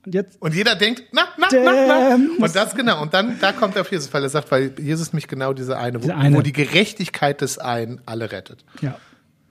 [0.06, 2.44] Und jetzt, Und jeder denkt, na, na, na, na.
[2.46, 3.02] Und das genau.
[3.02, 5.78] Und dann, da kommt er auf Jesus, weil er sagt, weil Jesus mich genau diese
[5.78, 6.38] eine, wo, Diese eine.
[6.38, 8.64] wo die Gerechtigkeit des einen alle rettet.
[8.82, 8.98] ja.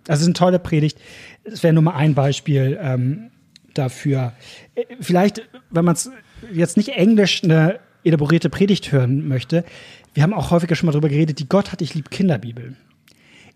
[0.08, 0.98] Es ist eine tolle Predigt.
[1.42, 3.32] Das wäre nur mal ein Beispiel ähm,
[3.74, 4.34] dafür.
[4.76, 6.08] Äh, Vielleicht, wenn man es
[6.52, 9.64] jetzt nicht Englisch eine elaborierte Predigt hören möchte,
[10.14, 12.76] wir haben auch häufiger schon mal drüber geredet, die Gott hat ich lieb Kinderbibel.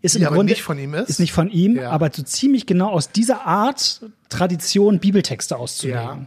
[0.02, 1.10] Ist Die im Grunde nicht von ihm ist?
[1.10, 1.90] Ist nicht von ihm, Ja.
[1.90, 6.00] aber so ziemlich genau aus dieser Art Tradition Bibeltexte auszulegen.
[6.00, 6.26] Ja.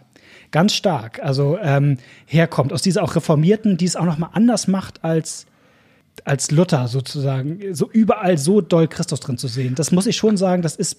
[0.52, 1.20] Ganz stark.
[1.24, 5.46] Also ähm, herkommt aus dieser auch Reformierten, die es auch noch mal anders macht als
[6.26, 9.74] als Luther sozusagen, so überall so doll Christus drin zu sehen.
[9.74, 10.98] Das muss ich schon sagen, das ist,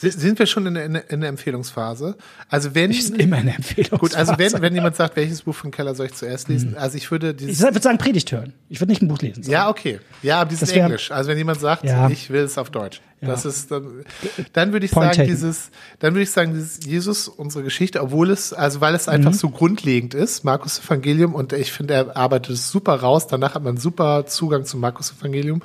[0.00, 2.16] Sind wir schon in der, in der- in der Empfehlungsphase?
[2.48, 3.98] Also wenn ist immer eine Empfehlung.
[3.98, 6.76] gut, also wenn, wenn jemand sagt, welches Buch von Keller soll ich zuerst lesen?
[6.76, 8.52] Also ich würde ich dieses würde sagen Predigt hören.
[8.68, 9.42] Ich würde nicht ein Buch lesen.
[9.42, 9.52] sagen.
[9.52, 9.98] Ja, okay.
[10.22, 11.10] Ja, aber dieses wär- Englisch.
[11.10, 12.08] Also wenn jemand sagt, Ja.
[12.10, 13.00] ich will es auf Deutsch.
[13.20, 13.26] Ja.
[13.28, 14.04] Das ist dann,
[14.52, 15.30] dann würde ich Point sagen, taken.
[15.30, 19.32] dieses, dann würde ich sagen, dieses Jesus, unsere Geschichte, obwohl es, also weil es einfach
[19.32, 19.36] Mhm.
[19.36, 23.26] so grundlegend ist, Markus Evangelium, und ich finde, er arbeitet es super raus.
[23.26, 25.60] Danach hat man super Zugang zum Markus Evangelium.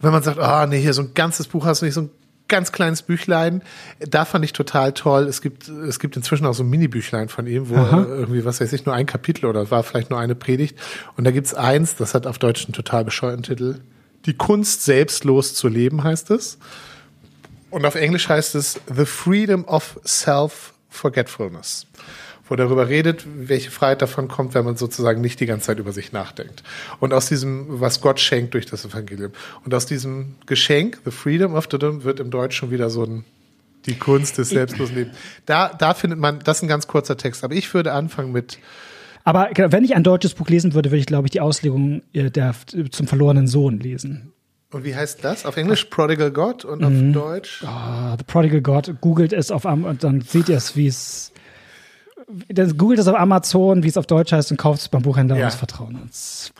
[0.00, 2.10] Wenn man sagt, ah, nee, hier so ein ganzes Buch hast du nicht, so ein
[2.50, 3.62] ganz kleines Büchlein,
[4.00, 5.24] da fand ich total toll.
[5.24, 8.00] Es gibt, es gibt inzwischen auch so ein Mini-Büchlein von ihm, wo Aha.
[8.02, 10.78] er irgendwie, was weiß ich, nur ein Kapitel oder war vielleicht nur eine Predigt.
[11.16, 13.80] Und da gibt's eins, das hat auf Deutsch einen total bescheuerten Titel.
[14.26, 16.58] Die Kunst, selbstlos zu leben, heißt es.
[17.70, 21.86] Und auf Englisch heißt es The Freedom of Self-Forgetfulness.
[22.50, 25.92] Wo darüber redet, welche Freiheit davon kommt, wenn man sozusagen nicht die ganze Zeit über
[25.92, 26.64] sich nachdenkt.
[26.98, 29.30] Und aus diesem, was Gott schenkt durch das Evangelium.
[29.64, 33.24] Und aus diesem Geschenk, The Freedom of Dudum, wird im Deutsch schon wieder so ein,
[33.86, 35.16] die Kunst des selbstlosen Lebens.
[35.46, 37.44] Da, da findet man, das ist ein ganz kurzer Text.
[37.44, 38.58] Aber ich würde anfangen mit,
[39.22, 42.02] Aber genau, wenn ich ein deutsches Buch lesen würde, würde ich, glaube ich, die Auslegung
[42.12, 42.54] äh, der,
[42.90, 44.32] zum verlorenen Sohn lesen.
[44.72, 45.46] und wie heißt das?
[45.46, 47.62] Auf Englisch Prodigal God und auf Deutsch?
[47.64, 51.32] Ah, The Prodigal God, googelt es auf und dann seht ihr es, wie es.
[52.48, 55.36] Dann googelt es auf Amazon, wie es auf Deutsch heißt, und kauft es beim Buchhändler
[55.36, 55.42] Ja.
[55.42, 56.52] eures Vertrauens.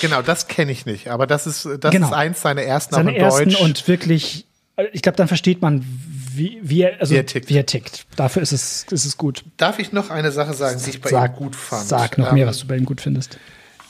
[0.00, 1.08] Genau, das kenne ich nicht.
[1.08, 2.08] Aber das ist, das Genau.
[2.08, 3.60] ist eins seiner ersten Seine ersten Deutsch.
[3.60, 5.84] und wirklich, äh, ich glaube, dann versteht man,
[6.34, 7.48] wie, wie, er, also, Wie er tickt.
[7.50, 8.06] Wie er tickt.
[8.16, 9.44] Dafür ist es, ist es gut.
[9.58, 11.86] Darf ich noch eine Sache sagen, die ich bei Sag, ihm gut fand?
[11.86, 13.38] sag noch Ähm, mehr, was du bei ihm gut findest.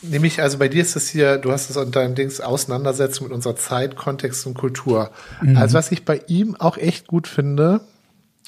[0.05, 3.35] Nämlich, also bei dir ist es hier, du hast es unter deinem Dings Auseinandersetzung mit
[3.35, 5.13] unserer Zeit, Kontext und Kultur.
[5.41, 5.57] Mhm.
[5.57, 7.81] Also was ich bei ihm auch echt gut finde,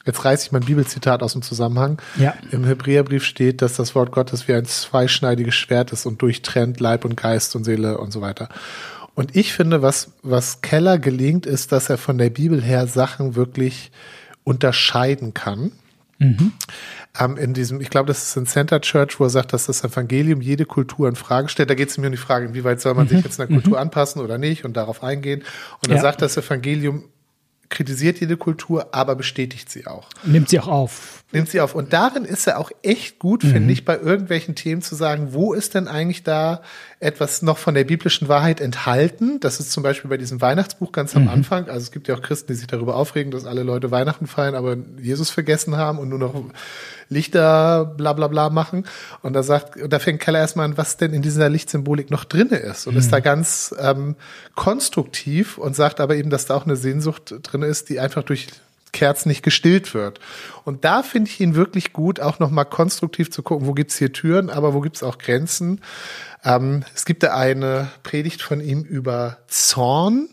[0.07, 2.01] jetzt reiße ich mein Bibelzitat aus dem Zusammenhang.
[2.17, 2.35] Ja.
[2.51, 7.05] Im Hebräerbrief steht, dass das Wort Gottes wie ein zweischneidiges Schwert ist und durchtrennt Leib
[7.05, 8.49] und Geist und Seele und so weiter.
[9.15, 13.37] Und ich finde, was, was Keller gelingt, ist, dass er von der Bibel her Sachen
[13.37, 13.93] wirklich
[14.43, 15.73] unterscheiden kann.
[17.21, 19.85] Ähm, in diesem, ich glaube, das ist in Center Church, wo er sagt, dass das
[19.85, 21.71] Evangelium jede Kultur in Frage stellt.
[21.71, 24.21] Da geht es mir um die Frage, inwieweit soll man sich jetzt einer Kultur anpassen
[24.23, 25.43] oder nicht und darauf eingehen.
[25.83, 26.03] Und er Ja.
[26.03, 27.05] sagt, das Evangelium
[27.75, 30.09] kritisiert jede Kultur, aber bestätigt sie auch.
[30.25, 31.24] Nimmt sie auch auf.
[31.35, 31.75] Nimmt sie auf.
[31.75, 35.53] Und darin ist er auch echt gut, finde ich, bei irgendwelchen Themen zu sagen, wo
[35.53, 36.63] ist denn eigentlich da
[37.01, 39.41] etwas noch von der biblischen Wahrheit enthalten?
[39.41, 41.69] Das ist zum Beispiel bei diesem Weihnachtsbuch ganz am Anfang.
[41.69, 44.55] Also es gibt ja auch Christen, die sich darüber aufregen, dass alle Leute Weihnachten feiern,
[44.55, 46.35] aber Jesus vergessen haben und nur noch
[47.09, 48.85] Lichter bla bla bla machen.
[49.23, 52.57] Und da sagt, da fängt Keller erstmal an, was denn in dieser Lichtsymbolik noch drinne
[52.57, 52.87] ist.
[52.87, 54.17] Und ist da ganz ähm,
[54.55, 58.49] konstruktiv und sagt aber eben, dass da auch eine Sehnsucht drinne ist, die einfach durch
[58.95, 60.21] Kerzen nicht gestillt wird.
[60.65, 64.13] Und da finde ich ihn wirklich gut, auch nochmal konstruktiv zu gucken, wo gibt's hier
[64.15, 65.83] Türen, aber wo gibt's auch Grenzen.
[66.43, 70.29] Ähm, es gibt da eine Predigt von ihm über Zorn,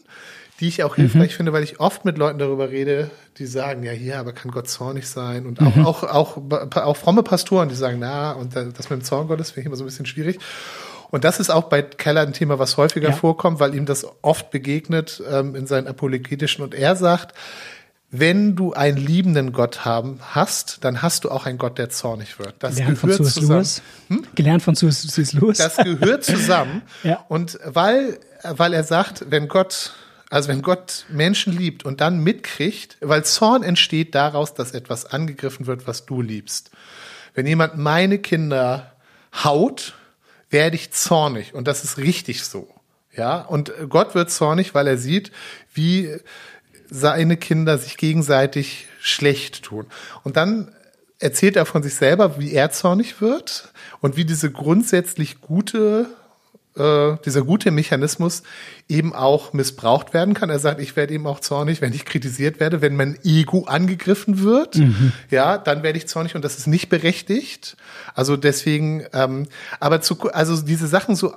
[0.62, 3.92] die ich auch hilfreich finde, weil ich oft mit Leuten darüber rede, die sagen, ja,
[3.92, 5.46] hier, aber kann Gott zornig sein?
[5.48, 6.38] Und auch, auch, auch,
[6.76, 9.76] auch fromme Pastoren, die sagen, na, und das mit dem Zorn Gottes finde ich immer
[9.76, 10.38] so ein bisschen schwierig.
[11.10, 13.16] Und das ist auch bei Keller ein Thema, was häufiger Ja.
[13.16, 16.64] vorkommt, weil ihm das oft begegnet ähm, in seinen apologetischen.
[16.64, 17.36] Und er sagt,
[18.12, 22.40] wenn du einen liebenden Gott haben hast, dann hast du auch einen Gott, der zornig
[22.40, 22.56] wird.
[22.60, 23.34] Das Gelernt von gehört C.S.
[23.36, 23.58] zusammen.
[23.58, 23.82] Lewis.
[24.36, 25.34] Gelernt von C.S.
[25.34, 25.58] Lewis.
[25.58, 26.82] Das gehört zusammen.
[27.04, 27.26] Ja.
[27.30, 29.94] Und weil, weil er sagt, wenn Gott,
[30.30, 35.66] also wenn Gott Menschen liebt und dann mitkriegt, weil Zorn entsteht daraus, dass etwas angegriffen
[35.66, 36.70] wird, was du liebst.
[37.34, 38.92] Wenn jemand meine Kinder
[39.42, 39.94] haut,
[40.50, 41.54] werde ich zornig.
[41.54, 42.68] Und das ist richtig so.
[43.16, 45.32] Ja, und Gott wird zornig, weil er sieht,
[45.74, 46.18] wie
[46.92, 49.88] seine Kinder sich gegenseitig schlecht tun.
[50.24, 50.72] Und dann
[51.20, 56.08] erzählt er von sich selber, wie er zornig wird und wie diese grundsätzlich gute,
[56.76, 58.44] äh, dieser gute Mechanismus
[58.90, 60.50] eben auch missbraucht werden kann.
[60.50, 64.42] Er sagt, ich werde eben auch zornig, wenn ich kritisiert werde, wenn mein Ego angegriffen
[64.42, 64.76] wird.
[65.30, 67.78] Ja, dann werde ich zornig und das ist nicht berechtigt.
[68.16, 69.48] Also deswegen, ähm,
[69.80, 71.34] aber zu, also diese Sachen so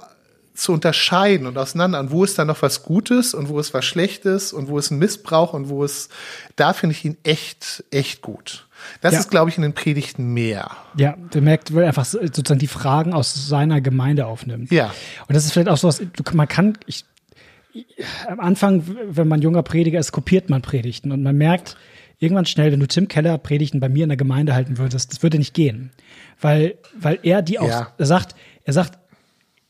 [0.54, 3.84] zu unterscheiden und auseinander, und wo ist da noch was Gutes und wo ist was
[3.84, 6.10] Schlechtes und wo ist ein Missbrauch und wo ist,
[6.56, 8.68] da finde ich ihn echt, echt gut.
[9.00, 9.20] Das Ja.
[9.20, 10.70] ist, glaube ich, in den Predigten mehr.
[10.96, 14.70] Ja, der merkt, weil er einfach sozusagen die Fragen aus seiner Gemeinde aufnimmt.
[14.70, 14.94] Ja.
[15.26, 16.00] Und das ist vielleicht auch so was,
[16.32, 17.04] man kann, ich,
[18.28, 21.76] am Anfang, wenn man junger Prediger ist, kopiert man Predigten und man merkt
[22.20, 25.22] irgendwann schnell, wenn du Tim Keller Predigten bei mir in der Gemeinde halten würdest, das
[25.24, 25.90] würde nicht gehen.
[26.40, 27.92] Weil, weil er die auch Ja.
[27.98, 28.98] sagt, er sagt,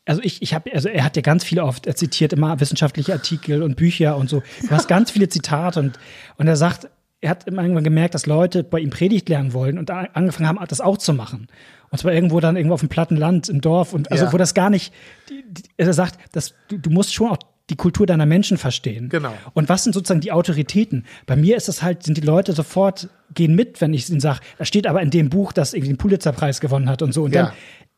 [0.05, 3.13] also ich, ich habe, also er hat ja ganz viele oft, er zitiert immer wissenschaftliche
[3.13, 4.43] Artikel und Bücher und so.
[4.61, 5.97] Du hast ganz viele Zitate und,
[6.37, 6.87] und er sagt,
[7.21, 10.59] er hat immer irgendwann gemerkt, dass Leute bei ihm Predigt lernen wollen und angefangen haben,
[10.67, 11.47] das auch zu machen.
[11.89, 14.33] Und zwar irgendwo dann irgendwo auf dem platten Land im Dorf und also Ja.
[14.33, 14.93] wo das gar nicht,
[15.29, 17.37] die, die, er sagt, dass du, du musst schon auch
[17.71, 19.09] die Kultur deiner Menschen verstehen.
[19.09, 19.33] Genau.
[19.55, 21.03] Und was sind sozusagen die Autoritäten?
[21.25, 24.41] Bei mir ist das halt, sind die Leute sofort, gehen mit, wenn ich ihnen sage,
[24.59, 27.23] da steht aber in dem Buch, das irgendwie den Pulitzerpreis gewonnen hat und so.
[27.23, 27.45] Und Ja.
[27.45, 27.53] dann,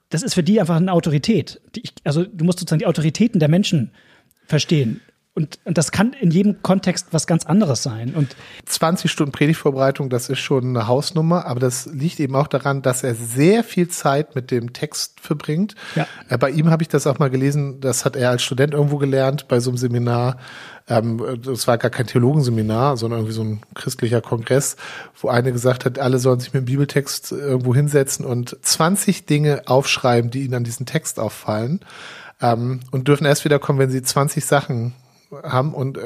[0.09, 1.61] das ist für die einfach eine Autorität.
[1.75, 3.91] Die also du musst sozusagen die Autoritäten der Menschen
[4.45, 5.01] verstehen.
[5.37, 8.15] Und, und das kann in jedem Kontext was ganz anderes sein.
[8.15, 12.81] Und 20 Stunden Predigtvorbereitung, das ist schon eine Hausnummer, aber das liegt eben auch daran,
[12.81, 15.75] dass er sehr viel Zeit mit dem Text verbringt.
[15.95, 16.07] Ja.
[16.27, 18.97] Äh, Bei ihm habe ich das auch mal gelesen, das hat er als Student irgendwo
[18.97, 20.37] gelernt bei so einem Seminar.
[20.87, 24.75] Ähm, Das war gar kein Theologenseminar, sondern irgendwie so ein christlicher Kongress,
[25.21, 29.61] wo eine gesagt hat, alle sollen sich mit dem Bibeltext irgendwo hinsetzen und 20 Dinge
[29.67, 31.81] aufschreiben, die ihnen an diesen Text auffallen.
[32.41, 34.93] Ähm, und dürfen erst wieder kommen, wenn sie 20 Sachen
[35.43, 36.01] haben und, äh,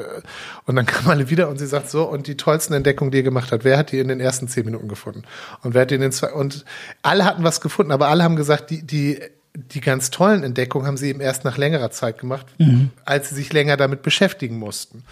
[0.66, 3.24] und dann kam alle wieder und sie sagt so, und die tollsten Entdeckungen, die ihr
[3.24, 5.22] gemacht habt, wer hat die in den ersten zehn Minuten gefunden?
[5.62, 6.64] Und wer hat die in den zwei, und
[7.02, 9.20] alle hatten was gefunden, aber alle haben gesagt, die, die,
[9.54, 12.46] die ganz tollen Entdeckungen haben sie eben erst nach längerer Zeit gemacht,
[13.04, 15.04] als sie sich länger damit beschäftigen mussten.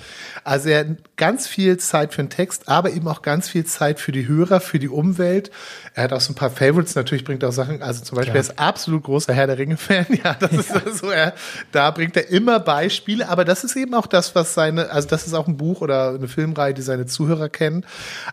[0.45, 4.01] Also er hat ganz viel Zeit für den Text, aber eben auch ganz viel Zeit
[4.01, 5.51] für die Hörer, für die Umwelt.
[5.95, 8.33] Er hat auch so ein paar Favorites, natürlich bringt er auch Sachen, also zum Beispiel,
[8.33, 8.45] Klar.
[8.45, 11.35] er ist absolut großer Herr der Ringe-Fan, ja, das ist so, er,
[11.71, 15.27] da bringt er immer Beispiele, aber das ist eben auch das, was seine, also das
[15.27, 17.85] ist auch ein Buch oder eine Filmreihe, die seine Zuhörer kennen.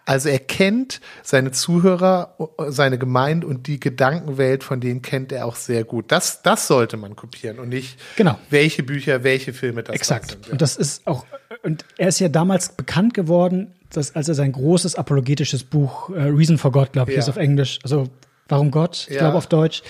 [0.06, 2.36] Also er kennt seine Zuhörer,
[2.70, 5.97] seine Gemeinde und die Gedankenwelt, von denen kennt er auch sehr gut.
[6.02, 8.38] Das, das sollte man kopieren und nicht, Genau.
[8.50, 10.32] welche Bücher, welche Filme das Exakt.
[10.32, 10.50] sind.
[10.50, 11.26] Und das ist auch,
[11.64, 16.24] und er ist ja damals bekannt geworden, dass, als er sein großes apologetisches Buch äh,
[16.24, 17.22] Reason for God, glaube ich, Ja.
[17.24, 18.10] ist auf Englisch, also
[18.50, 19.20] Warum Gott, ich Ja.
[19.22, 19.84] glaube auf Deutsch,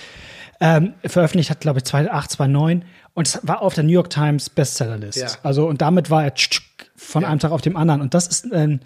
[0.59, 4.49] ähm, veröffentlicht hat, glaube ich, 2008, 2009 und es war auf der New York Times
[4.49, 5.17] Bestsellerlist.
[5.19, 5.27] Ja.
[5.43, 6.33] Also und damit war er
[6.95, 7.27] von Ja.
[7.29, 8.81] einem Tag auf dem anderen und das ist ein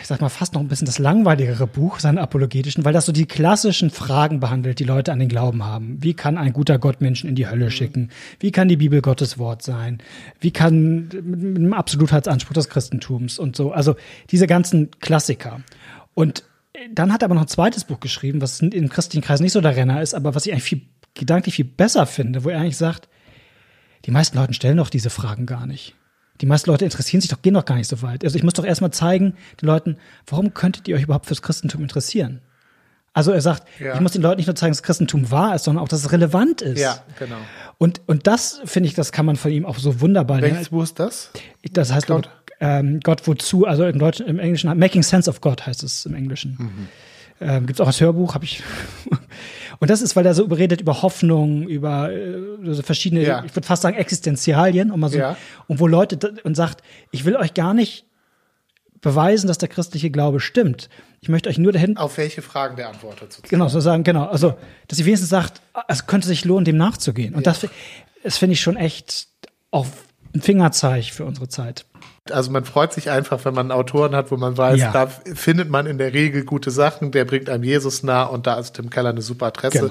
[0.00, 3.12] ich sag mal, fast noch ein bisschen das langweiligere Buch, seine apologetischen, weil das so
[3.12, 6.02] die klassischen Fragen behandelt, die Leute an den Glauben haben.
[6.02, 8.10] Wie kann ein guter Gott Menschen in die Hölle schicken?
[8.38, 9.98] Wie kann die Bibel Gottes Wort sein?
[10.40, 13.72] Wie kann mit, mit einem Absolutheitsanspruch des Christentums und so?
[13.72, 13.96] Also
[14.30, 15.60] diese ganzen Klassiker.
[16.14, 16.44] Und
[16.92, 19.60] dann hat er aber noch ein zweites Buch geschrieben, was im christlichen Kreis nicht so
[19.60, 20.82] der Renner ist, aber was ich eigentlich viel,
[21.14, 23.08] gedanklich viel besser finde, wo er eigentlich sagt,
[24.04, 25.94] die meisten Leute stellen doch diese Fragen gar nicht.
[26.40, 28.24] Die meisten Leute interessieren sich doch, gehen doch gar nicht so weit.
[28.24, 29.96] Also ich muss doch erstmal zeigen den Leuten,
[30.26, 32.40] warum könntet ihr euch überhaupt fürs Christentum interessieren?
[33.12, 33.94] Also er sagt, Ja.
[33.94, 36.00] ich muss den Leuten nicht nur zeigen, dass das Christentum wahr ist, sondern auch, dass
[36.00, 36.78] es relevant ist.
[36.78, 37.36] Ja, genau.
[37.78, 40.84] Und, und das, finde ich, das kann man von ihm auch so wunderbar Welches Buch
[40.84, 41.30] ist das?
[41.72, 42.30] Das heißt, Gott?
[42.60, 46.14] ähm, Gott wozu, also im Deutschen, im Englischen, Making Sense of God heißt es im
[46.14, 46.56] Englischen.
[46.58, 46.88] Mhm.
[47.40, 48.62] Ähm, Gibt es auch als Hörbuch, habe ich.
[49.80, 52.36] Und das ist, weil er so überredet über Hoffnung, über äh,
[52.74, 53.44] so verschiedene, Ja.
[53.44, 55.36] ich würde fast sagen, Existenzialien, und mal so, Ja.
[55.68, 58.04] und wo Leute und sagt, ich will euch gar nicht
[59.00, 60.88] beweisen, dass der christliche Glaube stimmt.
[61.20, 63.48] Ich möchte euch nur dahin Auf welche Fragen der antwortet sozusagen.
[63.48, 64.24] Genau, so sagen, genau.
[64.24, 64.54] Also,
[64.88, 67.34] dass sie wenigstens sagt, es könnte sich lohnen, dem nachzugehen.
[67.34, 67.66] Und das,
[68.24, 69.28] das finde ich schon echt
[69.70, 69.86] auch
[70.34, 71.86] ein Fingerzeig für unsere Zeit.
[72.32, 74.92] Also man freut sich einfach, wenn man Autoren hat, wo man weiß, Ja.
[74.92, 78.54] da findet man in der Regel gute Sachen, der bringt einem Jesus nah und da
[78.58, 79.90] ist Tim Keller eine super Adresse,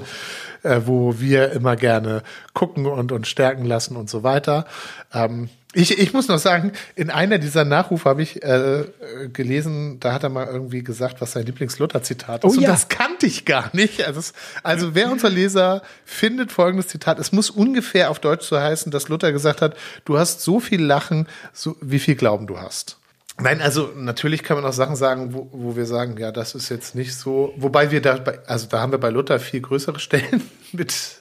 [0.62, 2.22] äh, wo wir immer gerne
[2.54, 4.66] gucken und uns stärken lassen und so weiter.
[5.12, 8.84] Ähm, ich, ich muss noch sagen, in einer dieser Nachrufe habe ich äh,
[9.32, 12.50] gelesen, da hat er mal irgendwie gesagt, was sein Lieblings-Luther-Zitat ist.
[12.50, 12.70] Oh und ja.
[12.70, 14.02] das kannte ich gar nicht.
[14.06, 18.58] Also, es, also wer unser Leser findet folgendes Zitat, es muss ungefähr auf Deutsch so
[18.58, 19.76] heißen, dass Luther gesagt hat,
[20.06, 22.96] du hast so viel Lachen, so, wie viel Glauben du hast.
[23.40, 26.70] Nein, also natürlich kann man auch Sachen sagen, wo, wo wir sagen, ja, das ist
[26.70, 30.00] jetzt nicht so, wobei wir da, bei, also da haben wir bei Luther viel größere
[30.00, 31.17] Stellen mit,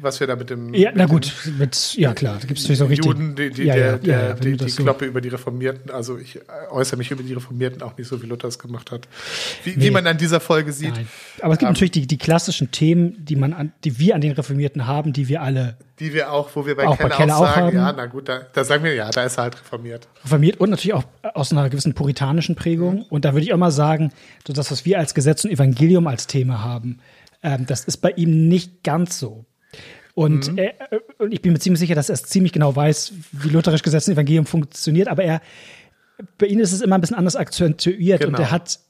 [0.00, 2.64] was wir da mit dem Ja, mit na gut, mit, ja klar, da gibt es
[2.64, 3.06] natürlich so richtig.
[3.06, 5.90] Juden, die, die, ja, der, ja, der, ja, die, die so- Kloppe über die Reformierten,
[5.90, 8.90] also ich äh, äußere mich über die Reformierten auch nicht so, wie Luther es gemacht
[8.90, 9.08] hat.
[9.64, 9.90] Wie, wie Nee.
[9.90, 10.94] man an dieser Folge sieht.
[10.94, 11.08] Nein.
[11.40, 14.20] Aber es gibt Ähm, natürlich die, die klassischen Themen, die man an, die wir an
[14.20, 17.14] den Reformierten haben, die wir alle Die wir auch, wo wir bei Auch bei Keller
[17.14, 17.76] auch, Keller auch sagen, haben.
[17.76, 20.08] ja, na gut, da, da sagen wir, ja, da ist er halt reformiert.
[20.24, 23.02] reformiert und natürlich auch aus einer gewissen puritanischen Prägung.
[23.10, 24.12] Und da würde ich auch mal sagen,
[24.46, 26.98] so das, was wir als Gesetz und Evangelium als Thema haben,
[27.42, 29.44] ähm, das ist bei ihm nicht ganz so.
[30.18, 30.58] Und, Mhm.
[30.58, 33.50] er, äh, und ich bin mir ziemlich sicher, dass er es ziemlich genau weiß, wie
[33.50, 35.40] lutherisch Gesetz und Evangelium funktioniert, aber er,
[36.38, 38.40] bei ihm ist es immer ein bisschen anders akzentuiert und Genau.
[38.42, 38.80] er hat,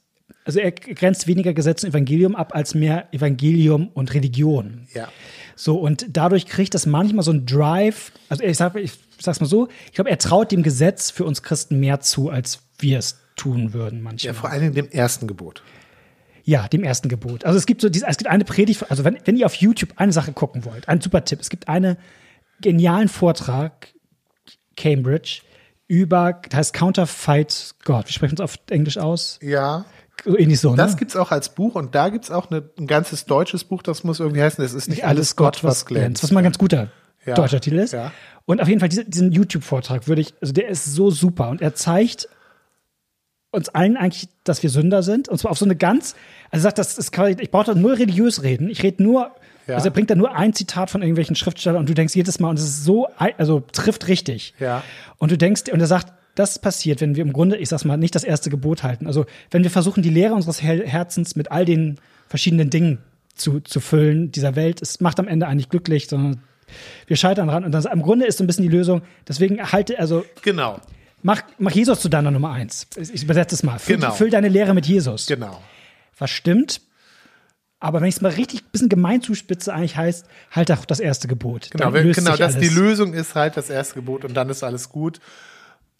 [0.45, 4.87] also er grenzt weniger Gesetz und Evangelium ab als mehr Evangelium und Religion.
[4.95, 5.07] Ja.
[5.55, 8.11] So, und dadurch kriegt das manchmal so ein Drive.
[8.29, 11.43] Also ich, sag, ich sag's mal so, ich glaube, er traut dem Gesetz für uns
[11.43, 14.33] Christen mehr zu, als wir es tun würden manchmal.
[14.33, 15.61] Ja, vor allen Dingen dem ersten Gebot.
[16.43, 17.45] Ja, dem ersten Gebot.
[17.45, 19.91] Also es gibt so diese, es gibt eine Predigt, also wenn, wenn ihr auf YouTube
[19.97, 21.39] eine Sache gucken wollt, ein super Tipp.
[21.41, 21.97] Es gibt einen
[22.61, 23.93] genialen Vortrag,
[24.75, 25.41] Cambridge,
[25.87, 28.07] über, das heißt Counterfeit God.
[28.07, 29.39] Wie sprechen wir es auf Englisch aus?
[29.41, 29.85] Ja.
[30.25, 30.77] Ähnlich so, ne?
[30.77, 34.03] Das gibt's auch als Buch und da gibt's auch eine, ein ganzes deutsches Buch, das
[34.03, 36.23] muss irgendwie heißen, es ist nicht alles Gott, was glänzt.
[36.23, 36.89] Was mal ein ganz guter
[37.25, 37.35] Ja.
[37.35, 37.93] deutscher Titel ist.
[37.93, 38.11] Ja.
[38.45, 41.61] Und auf jeden Fall diese, diesen YouTube-Vortrag würde ich, also der ist so super und
[41.61, 42.27] er zeigt
[43.51, 45.27] uns allen eigentlich, dass wir Sünder sind.
[45.29, 46.15] Und zwar auf so eine ganz,
[46.51, 48.69] also er sagt, das ist quasi, ich brauche da nur religiös reden.
[48.69, 49.31] Ich rede nur,
[49.67, 49.75] Ja.
[49.75, 52.49] also er bringt da nur ein Zitat von irgendwelchen Schriftstellern und du denkst jedes Mal,
[52.49, 54.53] und es ist so, also trifft richtig.
[54.59, 54.83] Ja.
[55.17, 57.97] Und du denkst, und er sagt, das passiert, wenn wir im Grunde, ich sag's mal,
[57.97, 59.07] nicht das erste Gebot halten.
[59.07, 62.99] Also wenn wir versuchen, die Lehre unseres Her Herzens mit all den verschiedenen Dingen
[63.35, 66.41] zu, zu füllen dieser Welt, es macht am Ende eigentlich glücklich, sondern
[67.07, 67.65] wir scheitern dran.
[67.65, 69.01] Und das, im Grunde ist so ein bisschen die Lösung.
[69.27, 70.79] Deswegen halte, also Genau,
[71.21, 72.87] mach, mach Jesus zu deiner Nummer eins.
[72.97, 73.79] Ich übersetze es mal.
[73.79, 74.11] Füll, Genau.
[74.11, 75.25] füll deine Lehre mit Jesus.
[75.27, 75.61] genau.
[76.17, 76.81] Was stimmt.
[77.81, 80.99] Aber wenn ich es mal richtig ein bisschen gemein zuspitze, eigentlich heißt, halt auch das
[80.99, 81.69] erste Gebot.
[81.71, 82.73] Genau, wenn, genau das, die alles.
[82.75, 85.21] Lösung ist halt das erste Gebot und dann ist alles gut.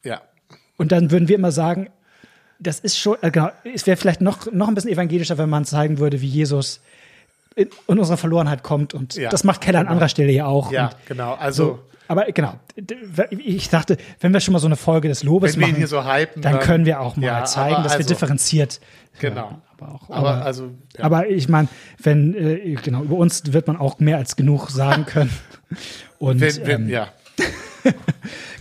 [0.04, 0.22] Ja,
[0.76, 1.90] Und dann würden wir immer sagen,
[2.60, 5.64] das ist schon, äh, genau, es wäre vielleicht noch, noch ein bisschen evangelischer, wenn man
[5.64, 6.82] zeigen würde, wie Jesus
[7.56, 8.94] in, in unsere Verlorenheit kommt.
[8.94, 10.74] Und Ja, das macht Keller an anderer Stelle ja auch.
[10.74, 11.36] ja, genau.
[11.36, 12.56] Also, so, aber genau,
[13.30, 16.04] ich dachte, wenn wir schon mal so eine Folge des Lobes Wenn wir machen, so
[16.06, 18.82] hypen, dann dann- können wir auch mal Ja, zeigen, dass wir also- differenziert.
[19.20, 19.50] Genau.
[19.50, 19.62] hören.
[19.78, 21.04] Aber, auch, aber, aber, also, ja.
[21.06, 21.68] aber ich meine,
[22.02, 25.30] wenn, äh, genau, über uns wird man auch mehr als genug sagen können.
[26.20, 27.08] Und wenn, wenn, ähm, ja,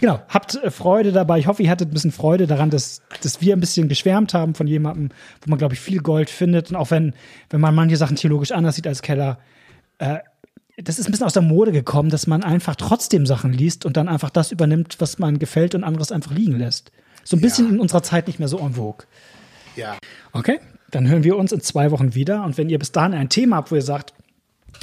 [0.01, 1.39] Genau, habt äh, Freude dabei.
[1.39, 4.55] Ich hoffe, ihr hattet ein bisschen Freude daran, dass, dass wir ein bisschen geschwärmt haben
[4.55, 5.09] von jemandem,
[5.43, 6.71] wo man, glaube ich, viel Gold findet.
[6.71, 7.15] Und auch wenn,
[7.51, 9.39] wenn man manche Sachen theologisch anders sieht als Keller,
[9.99, 10.19] äh,
[10.83, 13.97] das ist ein bisschen aus der Mode gekommen, dass man einfach trotzdem Sachen liest und
[13.97, 16.93] dann einfach das übernimmt, was man gefällt und anderes einfach liegen lässt.
[17.25, 17.73] So ein bisschen Ja.
[17.75, 19.07] in unserer Zeit nicht mehr so en vogue.
[19.77, 19.97] ja.
[20.33, 20.61] Okay,
[20.91, 22.45] dann hören wir uns in zwei Wochen wieder.
[22.45, 24.15] Und wenn ihr bis dahin ein Thema habt, wo ihr sagt,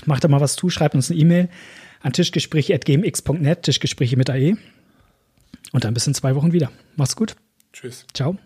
[0.06, 1.50] macht da mal was zu, schreibt uns eine E-Mail
[2.02, 4.56] an tischgespräche.gmx.net, Tischgespräche mit AE.
[5.72, 6.72] Und dann bis in zwei Wochen wieder.
[6.96, 7.36] Macht's gut.
[7.74, 8.06] Tschüss.
[8.14, 8.38] Ciao.